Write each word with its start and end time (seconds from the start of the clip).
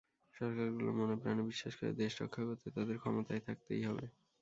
সরকারগুলো 0.33 0.89
মনে–প্রাণে 0.99 1.43
বিশ্বাস 1.49 1.73
করে, 1.75 1.91
দেশ 2.01 2.13
রক্ষা 2.21 2.43
করতে 2.47 2.67
তাদের 2.75 2.97
ক্ষমতায় 3.01 3.45
থাকতেই 3.47 3.83
হবে। 3.87 4.05